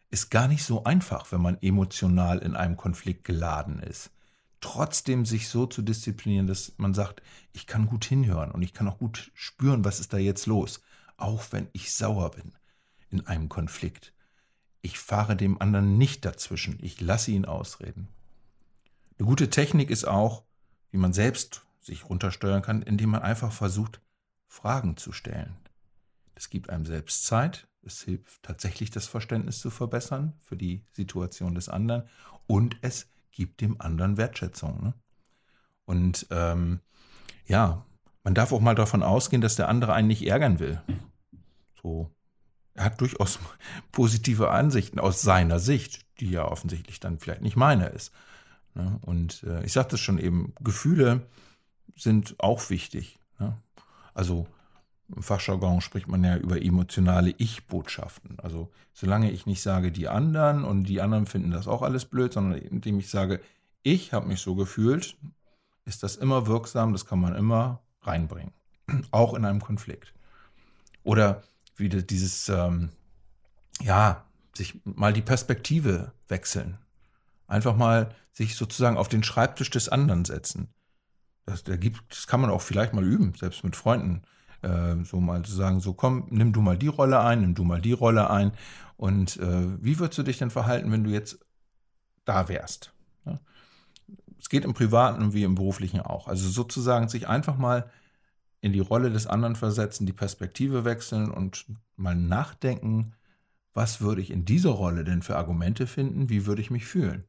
Ist 0.10 0.32
gar 0.32 0.48
nicht 0.48 0.64
so 0.64 0.86
einfach, 0.86 1.32
wenn 1.32 1.42
man 1.42 1.62
emotional 1.62 2.40
in 2.40 2.56
einem 2.56 2.78
Konflikt 2.78 3.26
geladen 3.26 3.80
ist 3.80 4.12
trotzdem 4.62 5.26
sich 5.26 5.50
so 5.50 5.66
zu 5.66 5.82
disziplinieren, 5.82 6.48
dass 6.48 6.74
man 6.78 6.94
sagt, 6.94 7.22
ich 7.54 7.68
kann 7.68 7.88
gut 7.88 8.06
hinhören 8.06 8.52
und 8.52 8.62
ich 8.62 8.74
kann 8.74 8.88
auch 8.88 8.98
gut 8.98 9.32
spüren, 9.34 9.86
was 9.86 10.00
ist 10.00 10.14
da 10.14 10.18
jetzt 10.18 10.46
los, 10.46 10.82
auch 11.18 11.46
wenn 11.52 11.70
ich 11.74 11.94
sauer 11.94 12.32
bin 12.32 12.54
in 13.10 13.26
einem 13.28 13.50
Konflikt. 13.50 14.14
Ich 14.82 15.00
fahre 15.00 15.36
dem 15.36 15.62
anderen 15.62 15.98
nicht 15.98 16.26
dazwischen, 16.26 16.78
ich 16.82 17.02
lasse 17.02 17.32
ihn 17.32 17.46
ausreden. 17.46 18.08
Eine 19.18 19.28
gute 19.28 19.50
Technik 19.50 19.90
ist 19.90 20.08
auch, 20.08 20.44
wie 20.92 20.98
man 20.98 21.14
selbst 21.14 21.66
sich 21.82 22.10
runtersteuern 22.10 22.62
kann, 22.62 22.82
indem 22.82 23.12
man 23.12 23.22
einfach 23.22 23.52
versucht, 23.52 24.02
Fragen 24.48 24.98
zu 24.98 25.12
stellen. 25.12 25.56
Das 26.38 26.52
gibt 26.52 26.70
einem 26.70 26.86
selbst 26.86 27.26
Zeit, 27.26 27.68
es 27.82 28.04
hilft 28.04 28.44
tatsächlich, 28.44 28.92
das 28.92 29.08
Verständnis 29.08 29.60
zu 29.60 29.72
verbessern 29.72 30.34
für 30.40 30.56
die 30.56 30.86
Situation 30.94 31.56
des 31.56 31.68
anderen 31.68 32.04
und 32.46 32.78
es 32.82 33.10
gibt 33.32 33.60
dem 33.60 33.82
anderen 33.82 34.18
Wertschätzung. 34.18 34.84
Ne? 34.84 34.94
Und 35.86 36.28
ähm, 36.30 36.82
ja, 37.48 37.88
man 38.24 38.36
darf 38.36 38.52
auch 38.52 38.62
mal 38.62 38.76
davon 38.76 39.02
ausgehen, 39.02 39.42
dass 39.42 39.56
der 39.56 39.68
andere 39.68 39.94
einen 39.94 40.10
nicht 40.10 40.28
ärgern 40.28 40.60
will. 40.60 40.80
So, 41.82 42.12
er 42.76 42.86
hat 42.86 43.02
durchaus 43.02 43.40
positive 43.92 44.52
Ansichten 44.52 45.00
aus 45.00 45.24
seiner 45.24 45.58
Sicht, 45.58 46.06
die 46.20 46.30
ja 46.30 46.46
offensichtlich 46.46 47.00
dann 47.00 47.18
vielleicht 47.18 47.42
nicht 47.42 47.56
meine 47.56 47.88
ist. 47.88 48.14
Ne? 48.76 49.00
Und 49.02 49.42
äh, 49.42 49.66
ich 49.66 49.74
sagte 49.74 49.96
es 49.96 50.02
schon 50.02 50.20
eben, 50.20 50.54
Gefühle 50.60 51.26
sind 51.96 52.36
auch 52.38 52.70
wichtig. 52.70 53.18
Ne? 53.40 53.60
Also 54.14 54.46
im 55.16 55.24
Fachjargon 55.24 55.82
spricht 55.82 56.08
man 56.08 56.24
ja 56.24 56.36
über 56.38 56.62
emotionale 56.62 57.34
Ich-Botschaften. 57.38 58.40
Also 58.40 58.72
solange 58.94 59.32
ich 59.32 59.46
nicht 59.46 59.62
sage, 59.62 59.92
die 59.92 60.08
anderen 60.08 60.64
und 60.64 60.84
die 60.84 61.02
anderen 61.02 61.26
finden 61.26 61.52
das 61.52 61.68
auch 61.68 61.82
alles 61.82 62.06
blöd, 62.06 62.34
sondern 62.34 62.60
indem 62.60 63.00
ich 63.00 63.10
sage, 63.10 63.40
ich 63.84 64.12
habe 64.12 64.28
mich 64.28 64.42
so 64.42 64.56
gefühlt, 64.56 65.18
ist 65.86 66.04
das 66.04 66.18
immer 66.18 66.48
wirksam, 66.48 66.92
das 66.92 67.06
kann 67.06 67.20
man 67.20 67.36
immer 67.36 67.82
reinbringen. 68.02 68.52
Auch 69.12 69.34
in 69.34 69.46
einem 69.46 69.62
Konflikt. 69.62 70.14
Oder 71.04 71.42
wieder 71.78 72.02
dieses, 72.02 72.50
ähm, 72.50 72.90
ja, 73.82 74.26
sich 74.54 74.82
mal 74.84 75.14
die 75.14 75.22
Perspektive 75.22 76.12
wechseln. 76.28 76.78
Einfach 77.48 77.78
mal 77.78 78.14
sich 78.34 78.56
sozusagen 78.56 78.98
auf 78.98 79.08
den 79.08 79.24
Schreibtisch 79.24 79.70
des 79.70 79.88
anderen 79.88 80.26
setzen. 80.26 80.68
Das, 81.46 81.64
das 81.64 82.28
kann 82.28 82.42
man 82.42 82.50
auch 82.50 82.62
vielleicht 82.62 82.94
mal 82.94 83.06
üben, 83.06 83.34
selbst 83.36 83.64
mit 83.64 83.78
Freunden 83.78 84.24
äh, 84.62 84.96
so 85.04 85.20
mal 85.20 85.44
zu 85.44 85.54
sagen, 85.54 85.80
so 85.80 85.94
komm, 85.94 86.28
nimm 86.30 86.54
du 86.54 86.62
mal 86.62 86.78
die 86.78 86.88
Rolle 86.88 87.20
ein, 87.20 87.42
nimm 87.42 87.56
du 87.56 87.64
mal 87.64 87.82
die 87.82 87.94
Rolle 87.94 88.30
ein. 88.30 88.52
Und 88.96 89.38
äh, 89.38 89.84
wie 89.84 90.00
würdest 90.00 90.18
du 90.18 90.24
dich 90.24 90.38
denn 90.38 90.50
verhalten, 90.50 90.92
wenn 90.92 91.04
du 91.04 91.12
jetzt 91.12 91.40
da 92.26 92.50
wärst? 92.50 92.94
Ja? 93.26 93.40
Es 94.40 94.50
geht 94.50 94.66
im 94.66 94.74
Privaten 94.74 95.34
wie 95.34 95.44
im 95.44 95.56
Beruflichen 95.56 96.02
auch. 96.02 96.28
Also 96.28 96.50
sozusagen 96.50 97.10
sich 97.10 97.28
einfach 97.28 97.58
mal 97.58 97.90
in 98.62 98.74
die 98.74 98.80
Rolle 98.80 99.12
des 99.12 99.28
anderen 99.28 99.56
versetzen, 99.56 100.06
die 100.06 100.14
Perspektive 100.14 100.84
wechseln 100.84 101.30
und 101.32 101.66
mal 101.96 102.16
nachdenken, 102.16 103.14
was 103.74 104.02
würde 104.02 104.22
ich 104.22 104.32
in 104.32 104.46
dieser 104.46 104.72
Rolle 104.72 105.04
denn 105.04 105.22
für 105.22 105.38
Argumente 105.38 105.86
finden, 105.86 106.30
wie 106.30 106.48
würde 106.48 106.62
ich 106.62 106.72
mich 106.72 106.86
fühlen? 106.86 107.26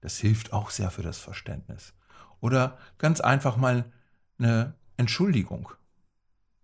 Das 0.00 0.16
hilft 0.16 0.54
auch 0.54 0.70
sehr 0.70 0.90
für 0.90 1.02
das 1.02 1.18
Verständnis. 1.18 1.92
Oder 2.40 2.78
ganz 2.96 3.20
einfach 3.20 3.58
mal 3.58 3.84
eine 4.38 4.74
Entschuldigung. 4.96 5.68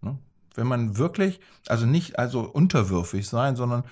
Ne? 0.01 0.19
Wenn 0.55 0.67
man 0.67 0.97
wirklich, 0.97 1.41
also 1.67 1.87
nicht 1.87 2.19
also 2.19 2.41
unterwürfig 2.43 3.29
sein, 3.29 3.57
sondern 3.57 3.85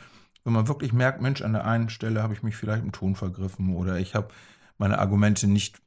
wenn 0.45 0.53
man 0.53 0.69
wirklich 0.69 0.93
merkt, 0.93 1.21
Mensch, 1.21 1.43
an 1.43 1.53
der 1.53 1.65
einen 1.65 1.89
Stelle 1.89 2.23
habe 2.23 2.35
ich 2.35 2.43
mich 2.43 2.57
vielleicht 2.57 2.83
im 2.83 2.93
Ton 2.93 3.17
vergriffen 3.17 3.75
oder 3.75 3.99
ich 3.99 4.15
habe 4.15 4.29
meine 4.79 4.99
Argumente 4.99 5.47
nicht 5.47 5.81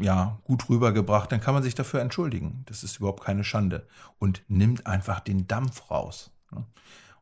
ja, 0.00 0.38
gut 0.44 0.68
rübergebracht, 0.68 1.32
dann 1.32 1.40
kann 1.40 1.54
man 1.54 1.62
sich 1.62 1.74
dafür 1.74 2.00
entschuldigen. 2.00 2.62
Das 2.66 2.84
ist 2.84 2.98
überhaupt 2.98 3.24
keine 3.24 3.44
Schande. 3.44 3.88
Und 4.18 4.42
nimmt 4.48 4.86
einfach 4.86 5.20
den 5.20 5.48
Dampf 5.48 5.90
raus. 5.90 6.30
Ne? 6.52 6.64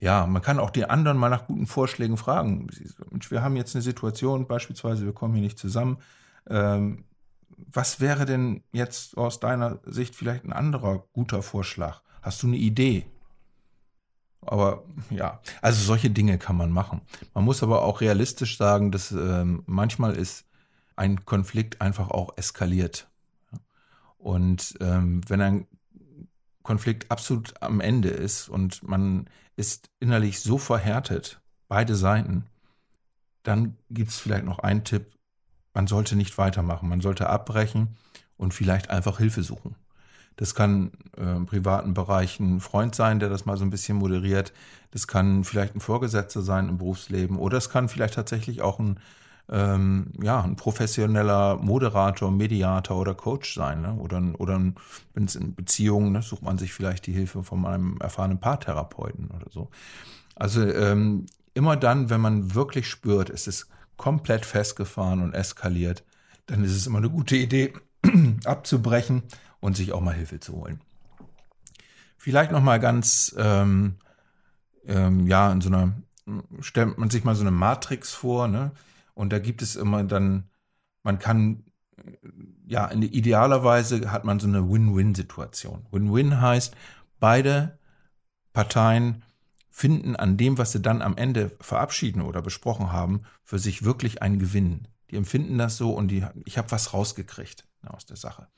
ja, 0.02 0.26
man 0.26 0.42
kann 0.42 0.58
auch 0.58 0.70
die 0.70 0.90
anderen 0.90 1.16
mal 1.16 1.28
nach 1.28 1.46
guten 1.46 1.68
Vorschlägen 1.68 2.16
fragen. 2.16 2.66
Wir 3.28 3.40
haben 3.40 3.54
jetzt 3.54 3.76
eine 3.76 3.82
Situation, 3.82 4.48
beispielsweise, 4.48 5.04
wir 5.04 5.12
kommen 5.12 5.34
hier 5.34 5.44
nicht 5.44 5.60
zusammen. 5.60 5.98
Ähm, 6.50 7.04
was 7.56 8.00
wäre 8.00 8.26
denn 8.26 8.64
jetzt 8.72 9.16
aus 9.16 9.38
deiner 9.38 9.78
Sicht 9.84 10.16
vielleicht 10.16 10.44
ein 10.44 10.52
anderer 10.52 11.04
guter 11.12 11.40
Vorschlag? 11.40 12.00
Hast 12.22 12.42
du 12.42 12.46
eine 12.46 12.56
Idee? 12.56 13.04
Aber 14.40 14.84
ja, 15.10 15.40
also 15.60 15.84
solche 15.84 16.10
Dinge 16.10 16.38
kann 16.38 16.56
man 16.56 16.70
machen. 16.70 17.02
Man 17.34 17.44
muss 17.44 17.62
aber 17.62 17.82
auch 17.82 18.00
realistisch 18.00 18.56
sagen, 18.56 18.90
dass 18.90 19.12
ähm, 19.12 19.62
manchmal 19.66 20.14
ist 20.16 20.46
ein 20.96 21.24
Konflikt 21.24 21.80
einfach 21.80 22.10
auch 22.10 22.36
eskaliert. 22.36 23.08
Und 24.18 24.74
ähm, 24.80 25.20
wenn 25.28 25.40
ein 25.40 25.66
Konflikt 26.62 27.10
absolut 27.10 27.54
am 27.60 27.80
Ende 27.80 28.08
ist 28.08 28.48
und 28.48 28.82
man 28.82 29.28
ist 29.56 29.90
innerlich 30.00 30.40
so 30.40 30.58
verhärtet, 30.58 31.40
beide 31.68 31.94
Seiten, 31.96 32.44
dann 33.42 33.76
gibt 33.90 34.10
es 34.10 34.18
vielleicht 34.18 34.44
noch 34.44 34.60
einen 34.60 34.84
Tipp, 34.84 35.12
man 35.74 35.86
sollte 35.86 36.16
nicht 36.16 36.38
weitermachen, 36.38 36.88
man 36.88 37.00
sollte 37.00 37.28
abbrechen 37.28 37.96
und 38.36 38.54
vielleicht 38.54 38.90
einfach 38.90 39.18
Hilfe 39.18 39.42
suchen. 39.42 39.74
Das 40.36 40.54
kann 40.54 40.92
äh, 41.16 41.36
im 41.36 41.46
privaten 41.46 41.94
Bereich 41.94 42.40
ein 42.40 42.60
Freund 42.60 42.94
sein, 42.94 43.20
der 43.20 43.28
das 43.28 43.44
mal 43.44 43.56
so 43.56 43.64
ein 43.64 43.70
bisschen 43.70 43.98
moderiert. 43.98 44.52
Das 44.90 45.06
kann 45.06 45.44
vielleicht 45.44 45.74
ein 45.74 45.80
Vorgesetzter 45.80 46.42
sein 46.42 46.68
im 46.68 46.78
Berufsleben 46.78 47.38
oder 47.38 47.58
es 47.58 47.70
kann 47.70 47.88
vielleicht 47.88 48.14
tatsächlich 48.14 48.62
auch 48.62 48.78
ein, 48.78 48.98
ähm, 49.50 50.12
ja, 50.22 50.42
ein 50.42 50.56
professioneller 50.56 51.56
Moderator, 51.56 52.30
Mediator 52.30 52.98
oder 52.98 53.14
Coach 53.14 53.54
sein. 53.54 53.82
Ne? 53.82 53.94
Oder, 53.94 54.22
oder 54.38 54.60
wenn 55.14 55.24
es 55.24 55.34
in 55.34 55.54
Beziehungen, 55.54 56.12
ne, 56.12 56.22
sucht 56.22 56.42
man 56.42 56.58
sich 56.58 56.72
vielleicht 56.72 57.06
die 57.06 57.12
Hilfe 57.12 57.42
von 57.42 57.64
einem 57.66 57.98
erfahrenen 58.00 58.38
Paartherapeuten 58.38 59.30
oder 59.30 59.50
so. 59.50 59.68
Also 60.34 60.62
ähm, 60.62 61.26
immer 61.54 61.76
dann, 61.76 62.10
wenn 62.10 62.20
man 62.20 62.54
wirklich 62.54 62.88
spürt, 62.88 63.30
es 63.30 63.46
ist 63.46 63.68
komplett 63.96 64.46
festgefahren 64.46 65.22
und 65.22 65.34
eskaliert, 65.34 66.04
dann 66.46 66.64
ist 66.64 66.74
es 66.74 66.86
immer 66.86 66.98
eine 66.98 67.10
gute 67.10 67.36
Idee, 67.36 67.74
abzubrechen 68.44 69.22
und 69.62 69.76
sich 69.76 69.92
auch 69.92 70.00
mal 70.00 70.12
Hilfe 70.12 70.40
zu 70.40 70.54
holen. 70.54 70.80
Vielleicht 72.18 72.50
noch 72.50 72.62
mal 72.62 72.80
ganz, 72.80 73.34
ähm, 73.38 73.96
ähm, 74.86 75.26
ja, 75.26 75.50
in 75.50 75.60
so 75.60 75.70
einer, 75.70 75.94
stellt 76.60 76.98
man 76.98 77.10
sich 77.10 77.24
mal 77.24 77.36
so 77.36 77.42
eine 77.42 77.52
Matrix 77.52 78.12
vor, 78.12 78.48
ne? 78.48 78.72
Und 79.14 79.32
da 79.32 79.38
gibt 79.38 79.62
es 79.62 79.76
immer 79.76 80.04
dann, 80.04 80.48
man 81.04 81.18
kann, 81.18 81.64
ja, 82.66 82.86
in 82.86 83.02
idealerweise 83.02 84.10
hat 84.10 84.24
man 84.24 84.40
so 84.40 84.48
eine 84.48 84.68
Win-Win-Situation. 84.68 85.86
Win-Win 85.92 86.40
heißt, 86.40 86.74
beide 87.20 87.78
Parteien 88.52 89.22
finden 89.70 90.16
an 90.16 90.36
dem, 90.36 90.58
was 90.58 90.72
sie 90.72 90.80
dann 90.80 91.02
am 91.02 91.16
Ende 91.16 91.52
verabschieden 91.60 92.22
oder 92.22 92.42
besprochen 92.42 92.90
haben, 92.90 93.22
für 93.44 93.58
sich 93.58 93.84
wirklich 93.84 94.22
einen 94.22 94.38
Gewinn. 94.38 94.88
Die 95.10 95.16
empfinden 95.16 95.56
das 95.56 95.76
so 95.76 95.92
und 95.92 96.08
die, 96.08 96.26
ich 96.46 96.58
habe 96.58 96.70
was 96.72 96.92
rausgekriegt 96.92 97.66
aus 97.86 98.06
der 98.06 98.16
Sache. 98.16 98.48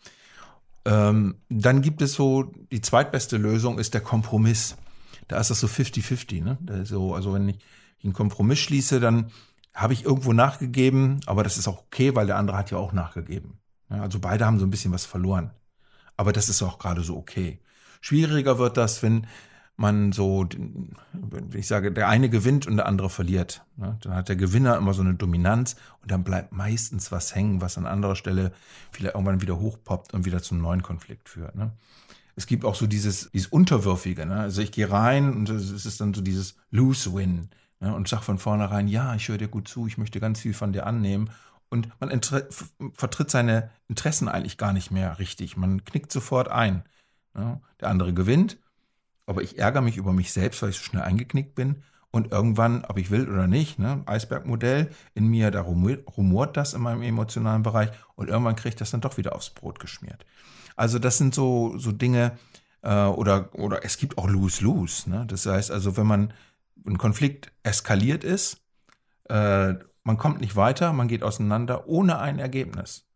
Ähm, 0.84 1.36
dann 1.48 1.82
gibt 1.82 2.02
es 2.02 2.12
so, 2.12 2.52
die 2.70 2.80
zweitbeste 2.80 3.36
Lösung 3.36 3.78
ist 3.78 3.94
der 3.94 4.00
Kompromiss. 4.00 4.76
Da 5.28 5.38
ist 5.38 5.50
das 5.50 5.60
so 5.60 5.66
50-50. 5.66 6.42
Ne? 6.42 6.84
So, 6.84 7.14
also 7.14 7.32
wenn 7.32 7.48
ich 7.48 7.58
einen 8.02 8.12
Kompromiss 8.12 8.58
schließe, 8.58 9.00
dann 9.00 9.30
habe 9.74 9.92
ich 9.92 10.04
irgendwo 10.04 10.32
nachgegeben, 10.32 11.20
aber 11.26 11.42
das 11.42 11.56
ist 11.56 11.66
auch 11.66 11.80
okay, 11.80 12.14
weil 12.14 12.26
der 12.26 12.36
andere 12.36 12.56
hat 12.56 12.70
ja 12.70 12.78
auch 12.78 12.92
nachgegeben. 12.92 13.58
Also 13.88 14.20
beide 14.20 14.46
haben 14.46 14.58
so 14.58 14.66
ein 14.66 14.70
bisschen 14.70 14.92
was 14.92 15.04
verloren. 15.04 15.50
Aber 16.16 16.32
das 16.32 16.48
ist 16.48 16.62
auch 16.62 16.78
gerade 16.78 17.02
so 17.02 17.16
okay. 17.16 17.60
Schwieriger 18.00 18.58
wird 18.58 18.76
das, 18.76 19.02
wenn 19.02 19.26
man 19.76 20.12
so, 20.12 20.48
ich 21.52 21.66
sage, 21.66 21.90
der 21.90 22.08
eine 22.08 22.28
gewinnt 22.28 22.66
und 22.66 22.76
der 22.76 22.86
andere 22.86 23.10
verliert. 23.10 23.64
Ne? 23.76 23.98
Dann 24.02 24.14
hat 24.14 24.28
der 24.28 24.36
Gewinner 24.36 24.76
immer 24.76 24.94
so 24.94 25.02
eine 25.02 25.14
Dominanz 25.14 25.74
und 26.00 26.10
dann 26.10 26.22
bleibt 26.22 26.52
meistens 26.52 27.10
was 27.10 27.34
hängen, 27.34 27.60
was 27.60 27.76
an 27.76 27.86
anderer 27.86 28.14
Stelle 28.14 28.52
vielleicht 28.92 29.14
irgendwann 29.14 29.40
wieder 29.40 29.58
hochpoppt 29.58 30.14
und 30.14 30.24
wieder 30.24 30.42
zum 30.42 30.60
neuen 30.60 30.82
Konflikt 30.82 31.28
führt. 31.28 31.56
Ne? 31.56 31.72
Es 32.36 32.46
gibt 32.46 32.64
auch 32.64 32.76
so 32.76 32.86
dieses, 32.86 33.30
dieses 33.32 33.48
Unterwürfige. 33.48 34.26
Ne? 34.26 34.36
Also 34.36 34.62
ich 34.62 34.70
gehe 34.70 34.90
rein 34.90 35.32
und 35.32 35.48
es 35.50 35.84
ist 35.84 36.00
dann 36.00 36.14
so 36.14 36.20
dieses 36.20 36.56
Lose-Win. 36.70 37.50
Und 37.80 38.08
sage 38.08 38.22
von 38.22 38.38
vornherein, 38.38 38.88
ja, 38.88 39.14
ich 39.14 39.28
höre 39.28 39.36
dir 39.36 39.48
gut 39.48 39.68
zu, 39.68 39.86
ich 39.86 39.98
möchte 39.98 40.18
ganz 40.18 40.40
viel 40.40 40.54
von 40.54 40.72
dir 40.72 40.86
annehmen. 40.86 41.30
Und 41.68 41.88
man 42.00 42.18
vertritt 42.94 43.30
seine 43.30 43.70
Interessen 43.88 44.28
eigentlich 44.28 44.56
gar 44.56 44.72
nicht 44.72 44.90
mehr 44.90 45.18
richtig. 45.18 45.56
Man 45.56 45.84
knickt 45.84 46.10
sofort 46.10 46.48
ein. 46.48 46.84
Der 47.34 47.88
andere 47.90 48.14
gewinnt 48.14 48.58
aber 49.26 49.42
ich 49.42 49.58
ärgere 49.58 49.82
mich 49.82 49.96
über 49.96 50.12
mich 50.12 50.32
selbst, 50.32 50.62
weil 50.62 50.70
ich 50.70 50.76
so 50.76 50.82
schnell 50.82 51.02
eingeknickt 51.02 51.54
bin. 51.54 51.82
Und 52.10 52.30
irgendwann, 52.30 52.84
ob 52.84 52.96
ich 52.96 53.10
will 53.10 53.28
oder 53.28 53.48
nicht, 53.48 53.80
ne, 53.80 54.02
Eisbergmodell, 54.06 54.88
in 55.14 55.26
mir, 55.26 55.50
da 55.50 55.62
rumort 55.62 56.56
das 56.56 56.72
in 56.72 56.80
meinem 56.80 57.02
emotionalen 57.02 57.64
Bereich 57.64 57.90
und 58.14 58.28
irgendwann 58.28 58.54
kriege 58.54 58.68
ich 58.68 58.76
das 58.76 58.92
dann 58.92 59.00
doch 59.00 59.16
wieder 59.16 59.34
aufs 59.34 59.50
Brot 59.50 59.80
geschmiert. 59.80 60.24
Also 60.76 61.00
das 61.00 61.18
sind 61.18 61.34
so, 61.34 61.76
so 61.76 61.90
Dinge, 61.90 62.38
äh, 62.82 63.06
oder, 63.06 63.52
oder 63.54 63.84
es 63.84 63.96
gibt 63.96 64.16
auch 64.16 64.28
Lose-Lose. 64.28 65.10
Ne? 65.10 65.24
Das 65.26 65.46
heißt 65.46 65.72
also, 65.72 65.96
wenn 65.96 66.06
man 66.06 66.32
ein 66.86 66.98
Konflikt 66.98 67.50
eskaliert 67.62 68.22
ist, 68.22 68.62
äh, 69.28 69.74
man 70.04 70.18
kommt 70.18 70.40
nicht 70.40 70.54
weiter, 70.54 70.92
man 70.92 71.08
geht 71.08 71.22
auseinander 71.22 71.88
ohne 71.88 72.18
ein 72.18 72.38
Ergebnis. 72.38 73.06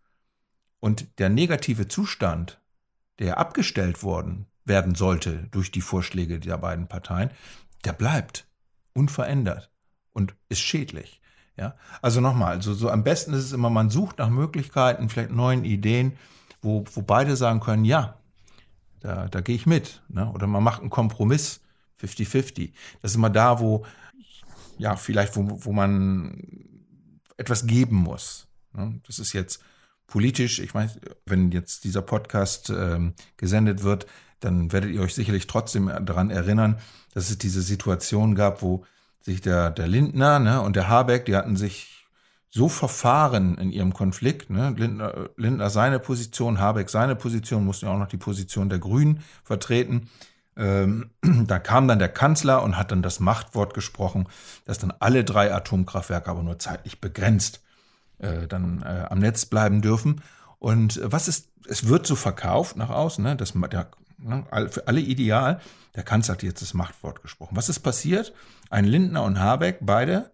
Und 0.80 1.18
der 1.18 1.28
negative 1.28 1.86
Zustand, 1.86 2.60
der 3.18 3.38
abgestellt 3.38 4.02
worden 4.02 4.46
werden 4.68 4.94
sollte 4.94 5.48
durch 5.50 5.70
die 5.70 5.80
Vorschläge 5.80 6.38
der 6.40 6.58
beiden 6.58 6.88
Parteien, 6.88 7.30
der 7.84 7.92
bleibt 7.92 8.46
unverändert 8.92 9.70
und 10.12 10.34
ist 10.48 10.60
schädlich. 10.60 11.20
Ja, 11.56 11.75
also 12.02 12.20
nochmal, 12.20 12.52
also 12.52 12.72
so 12.72 12.88
am 12.88 13.02
besten 13.02 13.32
ist 13.32 13.44
es 13.44 13.52
immer, 13.52 13.68
man 13.68 13.90
sucht 13.90 14.18
nach 14.18 14.30
Möglichkeiten, 14.30 15.08
vielleicht 15.08 15.32
neuen 15.32 15.64
Ideen, 15.64 16.16
wo, 16.62 16.84
wo 16.92 17.02
beide 17.02 17.34
sagen 17.34 17.58
können, 17.58 17.84
ja, 17.84 18.18
da, 19.00 19.26
da 19.26 19.40
gehe 19.40 19.56
ich 19.56 19.66
mit. 19.66 20.02
Ne? 20.08 20.30
Oder 20.32 20.46
man 20.46 20.62
macht 20.62 20.80
einen 20.80 20.90
Kompromiss, 20.90 21.60
50-50. 22.00 22.72
Das 23.02 23.12
ist 23.12 23.16
immer 23.16 23.30
da, 23.30 23.58
wo, 23.58 23.84
ja, 24.76 24.96
vielleicht, 24.96 25.37
wo, 25.37 25.64
wo 25.64 25.72
man 25.72 26.42
etwas 27.37 27.66
geben 27.66 27.96
muss. 27.96 28.48
Ne? 28.72 29.00
Das 29.06 29.18
ist 29.18 29.32
jetzt 29.32 29.60
politisch, 30.08 30.58
ich 30.58 30.74
weiß, 30.74 30.98
wenn 31.26 31.52
jetzt 31.52 31.84
dieser 31.84 32.02
Podcast 32.02 32.70
ähm, 32.70 33.14
gesendet 33.36 33.84
wird, 33.84 34.06
dann 34.40 34.72
werdet 34.72 34.90
ihr 34.90 35.02
euch 35.02 35.14
sicherlich 35.14 35.46
trotzdem 35.46 35.86
daran 36.04 36.30
erinnern, 36.30 36.78
dass 37.14 37.30
es 37.30 37.38
diese 37.38 37.62
Situation 37.62 38.34
gab, 38.34 38.62
wo 38.62 38.84
sich 39.20 39.40
der, 39.40 39.70
der 39.70 39.86
Lindner 39.86 40.38
ne, 40.38 40.60
und 40.62 40.74
der 40.74 40.88
Habeck, 40.88 41.26
die 41.26 41.36
hatten 41.36 41.56
sich 41.56 42.06
so 42.50 42.68
verfahren 42.68 43.58
in 43.58 43.70
ihrem 43.70 43.92
Konflikt. 43.92 44.48
Ne? 44.48 44.74
Lindner, 44.76 45.28
Lindner 45.36 45.70
seine 45.70 45.98
Position, 45.98 46.58
Habeck 46.58 46.88
seine 46.88 47.14
Position, 47.14 47.64
mussten 47.64 47.86
ja 47.86 47.92
auch 47.92 47.98
noch 47.98 48.08
die 48.08 48.16
Position 48.16 48.70
der 48.70 48.78
Grünen 48.78 49.22
vertreten. 49.44 50.08
Ähm, 50.56 51.10
da 51.22 51.58
kam 51.58 51.86
dann 51.86 51.98
der 51.98 52.08
Kanzler 52.08 52.62
und 52.62 52.78
hat 52.78 52.90
dann 52.90 53.02
das 53.02 53.20
Machtwort 53.20 53.74
gesprochen, 53.74 54.26
dass 54.64 54.78
dann 54.78 54.94
alle 54.98 55.24
drei 55.24 55.52
Atomkraftwerke, 55.52 56.30
aber 56.30 56.42
nur 56.42 56.58
zeitlich 56.58 57.00
begrenzt, 57.00 57.60
äh, 58.18 58.46
dann 58.46 58.82
äh, 58.82 59.06
am 59.08 59.18
Netz 59.18 59.46
bleiben 59.46 59.82
dürfen. 59.82 60.22
Und 60.58 61.00
was 61.02 61.28
ist, 61.28 61.50
es 61.68 61.88
wird 61.88 62.06
so 62.06 62.16
verkauft 62.16 62.76
nach 62.76 62.90
außen, 62.90 63.22
ne, 63.22 63.37
dass 63.37 63.52
der 63.52 63.90
Ne, 64.20 64.44
für 64.68 64.88
alle 64.88 65.00
ideal. 65.00 65.60
Der 65.94 66.02
Kanzler 66.02 66.34
hat 66.34 66.42
jetzt 66.42 66.60
das 66.60 66.75
Machtwort 66.75 67.22
gesprochen. 67.22 67.56
Was 67.56 67.68
ist 67.68 67.80
passiert? 67.80 68.32
Ein 68.68 68.84
Lindner 68.84 69.22
und 69.22 69.38
Habeck, 69.38 69.78
beide 69.80 70.32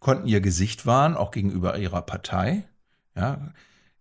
konnten 0.00 0.26
ihr 0.26 0.40
Gesicht 0.40 0.84
wahren, 0.84 1.16
auch 1.16 1.30
gegenüber 1.30 1.78
ihrer 1.78 2.02
Partei. 2.02 2.64
Ja, 3.14 3.52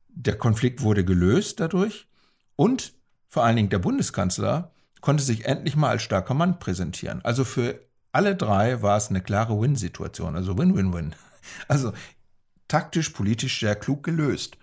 der 0.08 0.38
Konflikt 0.38 0.82
wurde 0.82 1.06
gelöst 1.06 1.60
dadurch. 1.60 2.08
Und 2.56 2.94
vor 3.28 3.44
allen 3.44 3.56
Dingen 3.56 3.70
der 3.70 3.80
Bundeskanzler 3.80 4.72
konnte 5.02 5.24
sich 5.24 5.46
endlich 5.46 5.76
mal 5.76 5.90
als 5.90 6.02
starker 6.02 6.34
Mann 6.34 6.60
präsentieren. 6.60 7.24
Also 7.24 7.44
für 7.44 7.80
alle 8.12 8.36
drei 8.36 8.82
war 8.82 8.98
es 8.98 9.10
eine 9.10 9.22
klare 9.22 9.62
Win-Situation, 9.62 10.36
also 10.36 10.58
Win-Win-Win. 10.58 11.16
Also 11.68 11.94
taktisch, 12.70 13.10
politisch 13.10 13.60
sehr 13.60 13.76
klug 13.76 14.04
gelöst. 14.04 14.58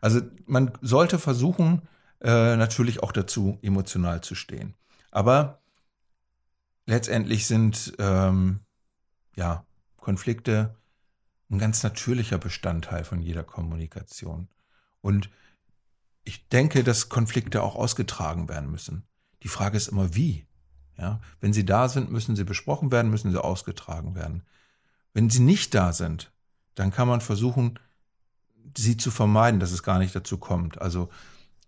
Also 0.00 0.22
man 0.46 0.72
sollte 0.80 1.18
versuchen, 1.18 1.82
äh, 2.20 2.56
natürlich 2.56 3.02
auch 3.02 3.12
dazu, 3.12 3.58
emotional 3.62 4.22
zu 4.22 4.34
stehen. 4.34 4.74
Aber 5.10 5.60
letztendlich 6.86 7.46
sind 7.46 7.92
ähm, 7.98 8.60
ja 9.36 9.64
Konflikte 9.96 10.74
ein 11.50 11.58
ganz 11.58 11.82
natürlicher 11.82 12.38
Bestandteil 12.38 13.04
von 13.04 13.20
jeder 13.20 13.42
Kommunikation. 13.42 14.48
Und 15.00 15.30
ich 16.24 16.48
denke, 16.48 16.84
dass 16.84 17.08
Konflikte 17.08 17.62
auch 17.62 17.74
ausgetragen 17.74 18.48
werden 18.48 18.70
müssen. 18.70 19.04
Die 19.42 19.48
Frage 19.48 19.76
ist 19.76 19.88
immer, 19.88 20.14
wie. 20.14 20.46
Ja, 20.98 21.20
wenn 21.40 21.52
sie 21.52 21.64
da 21.64 21.88
sind, 21.88 22.10
müssen 22.10 22.34
sie 22.34 22.42
besprochen 22.42 22.90
werden, 22.90 23.10
müssen 23.10 23.30
sie 23.30 23.42
ausgetragen 23.42 24.16
werden. 24.16 24.42
Wenn 25.14 25.30
sie 25.30 25.40
nicht 25.40 25.72
da 25.72 25.92
sind, 25.92 26.32
dann 26.78 26.90
kann 26.90 27.08
man 27.08 27.20
versuchen, 27.20 27.78
sie 28.76 28.96
zu 28.96 29.10
vermeiden, 29.10 29.60
dass 29.60 29.72
es 29.72 29.82
gar 29.82 29.98
nicht 29.98 30.14
dazu 30.14 30.38
kommt. 30.38 30.80
Also 30.80 31.08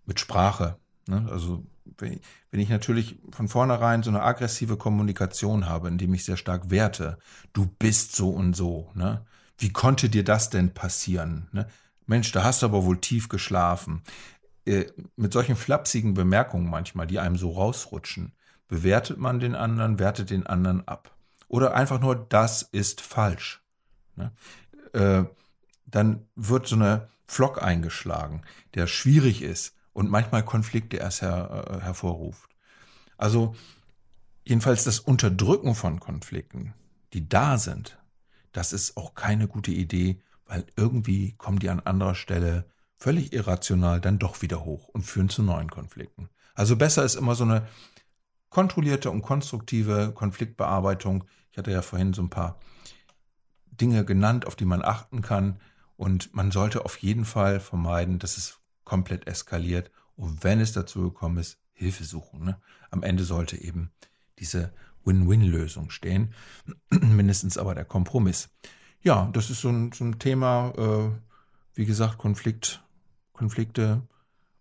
mit 0.06 0.20
Sprache. 0.20 0.76
Ne? 1.06 1.28
Also 1.30 1.64
wenn 1.98 2.20
ich 2.60 2.68
natürlich 2.68 3.18
von 3.30 3.48
vornherein 3.48 4.02
so 4.02 4.10
eine 4.10 4.22
aggressive 4.22 4.76
Kommunikation 4.76 5.66
habe, 5.66 5.88
indem 5.88 6.14
ich 6.14 6.24
sehr 6.24 6.36
stark 6.36 6.70
werte, 6.70 7.18
du 7.52 7.66
bist 7.66 8.14
so 8.14 8.30
und 8.30 8.54
so, 8.54 8.90
ne? 8.94 9.24
Wie 9.58 9.72
konnte 9.72 10.08
dir 10.08 10.24
das 10.24 10.48
denn 10.48 10.72
passieren? 10.72 11.48
Ne? 11.52 11.66
Mensch, 12.06 12.32
da 12.32 12.44
hast 12.44 12.62
du 12.62 12.66
aber 12.66 12.86
wohl 12.86 12.98
tief 12.98 13.28
geschlafen. 13.28 14.02
Äh, 14.64 14.86
mit 15.16 15.34
solchen 15.34 15.54
flapsigen 15.54 16.14
Bemerkungen 16.14 16.70
manchmal, 16.70 17.06
die 17.06 17.18
einem 17.18 17.36
so 17.36 17.50
rausrutschen, 17.50 18.32
bewertet 18.68 19.18
man 19.18 19.38
den 19.38 19.54
anderen, 19.54 19.98
wertet 19.98 20.30
den 20.30 20.46
anderen 20.46 20.88
ab. 20.88 21.14
Oder 21.46 21.74
einfach 21.74 22.00
nur, 22.00 22.16
das 22.16 22.62
ist 22.62 23.02
falsch. 23.02 23.62
Ne? 24.16 24.32
Äh, 24.92 25.24
dann 25.86 26.26
wird 26.36 26.66
so 26.66 26.76
eine 26.76 27.08
Flock 27.26 27.62
eingeschlagen, 27.62 28.42
der 28.74 28.86
schwierig 28.86 29.42
ist 29.42 29.74
und 29.92 30.10
manchmal 30.10 30.44
Konflikte 30.44 30.96
erst 30.96 31.22
her, 31.22 31.66
äh, 31.68 31.80
hervorruft. 31.80 32.50
Also 33.16 33.54
jedenfalls 34.44 34.84
das 34.84 35.00
Unterdrücken 35.00 35.74
von 35.74 36.00
Konflikten, 36.00 36.74
die 37.12 37.28
da 37.28 37.58
sind, 37.58 37.98
das 38.52 38.72
ist 38.72 38.96
auch 38.96 39.14
keine 39.14 39.46
gute 39.46 39.70
Idee, 39.70 40.20
weil 40.46 40.64
irgendwie 40.76 41.32
kommen 41.32 41.58
die 41.58 41.70
an 41.70 41.80
anderer 41.80 42.14
Stelle 42.14 42.64
völlig 42.96 43.32
irrational 43.32 44.00
dann 44.00 44.18
doch 44.18 44.42
wieder 44.42 44.64
hoch 44.64 44.88
und 44.88 45.02
führen 45.02 45.28
zu 45.28 45.42
neuen 45.42 45.70
Konflikten. 45.70 46.28
Also 46.54 46.76
besser 46.76 47.04
ist 47.04 47.14
immer 47.14 47.34
so 47.34 47.44
eine 47.44 47.66
kontrollierte 48.48 49.10
und 49.10 49.22
konstruktive 49.22 50.12
Konfliktbearbeitung. 50.12 51.24
Ich 51.52 51.58
hatte 51.58 51.70
ja 51.70 51.82
vorhin 51.82 52.12
so 52.12 52.22
ein 52.22 52.30
paar 52.30 52.58
Dinge 53.80 54.04
genannt, 54.04 54.46
auf 54.46 54.56
die 54.56 54.64
man 54.64 54.82
achten 54.82 55.22
kann. 55.22 55.60
Und 55.96 56.34
man 56.34 56.50
sollte 56.50 56.84
auf 56.84 56.96
jeden 56.98 57.24
Fall 57.24 57.60
vermeiden, 57.60 58.18
dass 58.18 58.36
es 58.36 58.58
komplett 58.84 59.26
eskaliert. 59.26 59.90
Und 60.16 60.44
wenn 60.44 60.60
es 60.60 60.72
dazu 60.72 61.02
gekommen 61.02 61.38
ist, 61.38 61.58
Hilfe 61.72 62.04
suchen. 62.04 62.44
Ne? 62.44 62.60
Am 62.90 63.02
Ende 63.02 63.24
sollte 63.24 63.56
eben 63.56 63.90
diese 64.38 64.72
Win-Win-Lösung 65.04 65.90
stehen. 65.90 66.34
Mindestens 66.90 67.56
aber 67.56 67.74
der 67.74 67.84
Kompromiss. 67.84 68.50
Ja, 69.02 69.30
das 69.32 69.48
ist 69.50 69.62
so 69.62 69.70
ein, 69.70 69.92
so 69.92 70.04
ein 70.04 70.18
Thema, 70.18 70.72
äh, 70.76 71.10
wie 71.74 71.86
gesagt, 71.86 72.18
Konflikt, 72.18 72.82
Konflikte. 73.32 74.02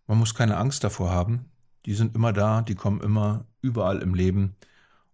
Man 0.07 0.17
muss 0.17 0.33
keine 0.33 0.57
Angst 0.57 0.83
davor 0.83 1.11
haben. 1.11 1.45
Die 1.85 1.93
sind 1.93 2.15
immer 2.15 2.31
da, 2.31 2.61
die 2.61 2.75
kommen 2.75 3.01
immer 3.01 3.45
überall 3.61 4.01
im 4.01 4.13
Leben. 4.13 4.55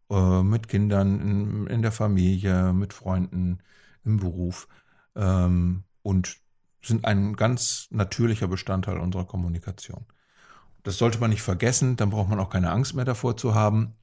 Äh, 0.10 0.44
mit 0.44 0.68
Kindern, 0.68 1.20
in, 1.20 1.68
in, 1.68 1.82
der 1.82 1.92
Familie, 1.92 2.74
mit 2.74 2.94
Freunden, 2.94 3.60
im 4.06 4.18
Beruf. 4.18 4.68
Ähm, 5.16 5.84
und 6.02 6.38
sind 6.82 7.06
ein 7.06 7.36
ganz 7.36 7.88
natürlicher 7.90 8.48
Bestandteil 8.48 8.98
unserer 8.98 9.26
Kommunikation. 9.26 10.06
Das 10.84 11.00
sollte 11.00 11.20
man 11.20 11.32
nicht 11.32 11.42
vergessen, 11.42 11.96
dann 11.96 12.12
braucht 12.12 12.30
man 12.30 12.40
auch 12.40 12.52
keine 12.52 12.70
Angst 12.70 12.94
mehr 12.94 13.06
davor 13.06 13.36
zu 13.38 13.56
haben. 13.56 13.96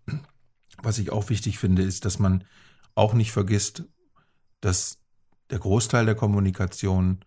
Was 0.83 0.99
ich 0.99 1.13
auch 1.13 1.29
wichtig 1.29 1.59
finde, 1.59 1.83
ist, 1.83 2.05
dass 2.05 2.19
man 2.19 2.45
auch 2.95 3.15
nicht 3.15 3.31
vergisst, 3.31 3.85
dass 4.61 4.99
der 5.51 5.61
Großteil 5.61 6.07
der 6.07 6.17
Kommunikation 6.17 7.25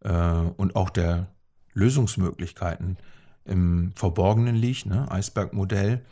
äh, 0.00 0.12
und 0.12 0.74
auch 0.74 0.90
der 0.90 1.32
Lösungsmöglichkeiten 1.74 2.96
im 3.44 3.92
Verborgenen 3.94 4.56
liegt, 4.56 4.86
ne? 4.86 5.10
Eisbergmodell. 5.10 6.04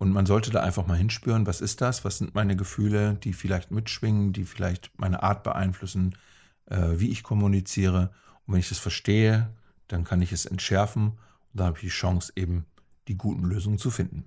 Und 0.00 0.12
man 0.12 0.24
sollte 0.24 0.50
da 0.50 0.62
einfach 0.62 0.86
mal 0.86 0.96
hinspüren, 0.96 1.46
was 1.46 1.60
ist 1.60 1.82
das, 1.82 2.06
was 2.06 2.16
sind 2.16 2.34
meine 2.34 2.56
Gefühle, 2.56 3.16
die 3.22 3.34
vielleicht 3.34 3.70
mitschwingen, 3.70 4.32
die 4.32 4.44
vielleicht 4.44 4.90
meine 4.98 5.22
Art 5.22 5.42
beeinflussen, 5.42 6.16
äh, 6.64 6.92
wie 6.94 7.10
ich 7.10 7.22
kommuniziere. 7.22 8.10
Und 8.46 8.54
wenn 8.54 8.60
ich 8.60 8.70
das 8.70 8.78
verstehe, 8.78 9.50
dann 9.88 10.04
kann 10.04 10.22
ich 10.22 10.32
es 10.32 10.46
entschärfen 10.46 11.08
und 11.52 11.60
da 11.60 11.66
habe 11.66 11.76
ich 11.76 11.82
die 11.82 11.88
Chance, 11.88 12.32
eben 12.34 12.64
die 13.08 13.18
guten 13.18 13.44
Lösungen 13.44 13.76
zu 13.76 13.90
finden. 13.90 14.24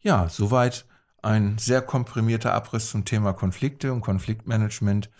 Ja, 0.00 0.28
soweit 0.28 0.84
ein 1.22 1.58
sehr 1.58 1.80
komprimierter 1.80 2.52
Abriss 2.52 2.90
zum 2.90 3.04
Thema 3.04 3.34
Konflikte 3.34 3.92
und 3.92 4.00
Konfliktmanagement. 4.00 5.10